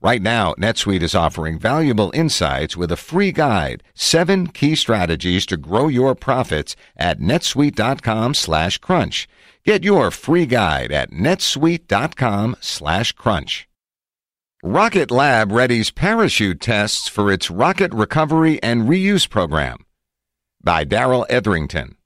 [0.00, 5.56] Right now, NetSuite is offering valuable insights with a free guide, seven key strategies to
[5.56, 9.28] grow your profits at netsuite.com slash crunch.
[9.64, 13.68] Get your free guide at netsuite.com slash crunch.
[14.62, 19.78] Rocket Lab readies parachute tests for its rocket recovery and reuse program
[20.62, 21.97] by Darrell Etherington.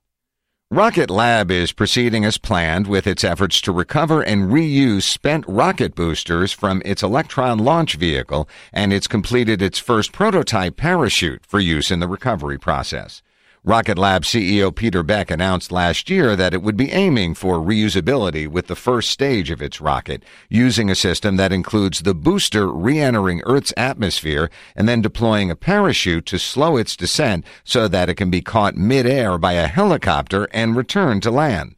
[0.72, 5.94] Rocket Lab is proceeding as planned with its efforts to recover and reuse spent rocket
[5.94, 11.90] boosters from its Electron launch vehicle, and it's completed its first prototype parachute for use
[11.90, 13.20] in the recovery process.
[13.64, 18.48] Rocket Lab CEO Peter Beck announced last year that it would be aiming for reusability
[18.48, 23.40] with the first stage of its rocket, using a system that includes the booster re-entering
[23.46, 28.32] Earth's atmosphere and then deploying a parachute to slow its descent so that it can
[28.32, 31.76] be caught mid-air by a helicopter and returned to land.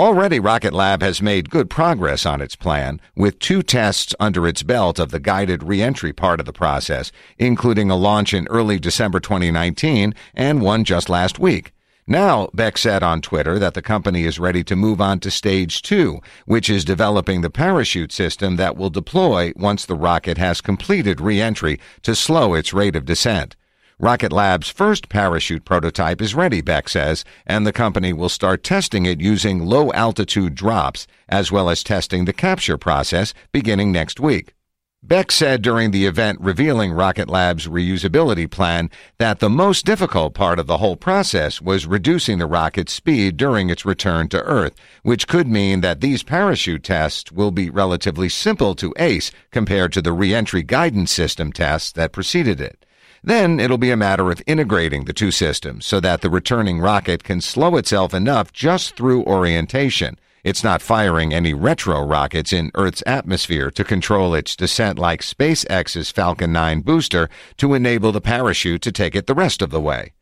[0.00, 4.62] Already, Rocket Lab has made good progress on its plan, with two tests under its
[4.62, 9.20] belt of the guided reentry part of the process, including a launch in early December
[9.20, 11.74] 2019 and one just last week.
[12.06, 15.82] Now, Beck said on Twitter that the company is ready to move on to stage
[15.82, 21.20] two, which is developing the parachute system that will deploy once the rocket has completed
[21.20, 23.54] reentry to slow its rate of descent.
[24.02, 29.04] Rocket Lab's first parachute prototype is ready, Beck says, and the company will start testing
[29.04, 34.54] it using low altitude drops, as well as testing the capture process beginning next week.
[35.02, 38.88] Beck said during the event revealing Rocket Lab's reusability plan
[39.18, 43.68] that the most difficult part of the whole process was reducing the rocket's speed during
[43.68, 48.74] its return to Earth, which could mean that these parachute tests will be relatively simple
[48.76, 52.86] to ace compared to the reentry guidance system tests that preceded it.
[53.22, 57.22] Then it'll be a matter of integrating the two systems so that the returning rocket
[57.22, 60.18] can slow itself enough just through orientation.
[60.42, 66.10] It's not firing any retro rockets in Earth's atmosphere to control its descent like SpaceX's
[66.10, 70.14] Falcon 9 booster to enable the parachute to take it the rest of the way.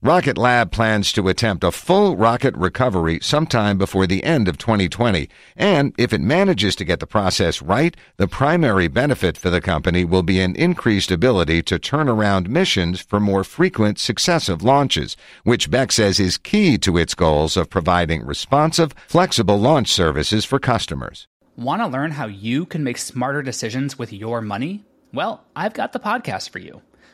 [0.00, 5.28] Rocket Lab plans to attempt a full rocket recovery sometime before the end of 2020,
[5.56, 10.04] and if it manages to get the process right, the primary benefit for the company
[10.04, 15.68] will be an increased ability to turn around missions for more frequent successive launches, which
[15.68, 21.26] Beck says is key to its goals of providing responsive, flexible launch services for customers.
[21.56, 24.84] Want to learn how you can make smarter decisions with your money?
[25.12, 26.82] Well, I've got the podcast for you.